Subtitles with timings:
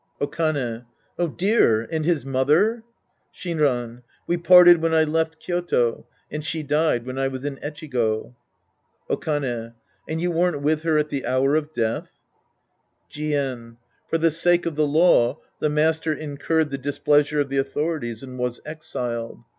[0.19, 0.85] Okane.
[1.37, 1.87] Dear!
[1.91, 2.83] And his mother?
[3.31, 4.01] Shinran.
[4.25, 8.33] We parted when I left Ky5to, and she died when I was in Echigo.
[9.11, 9.75] Okane.
[10.09, 12.15] And you weren't with her at the hour of death?
[13.11, 13.77] Jien.
[14.09, 18.39] For the sake of the law, the master incurred the displeasure of the authorities and
[18.39, 19.43] was exiled.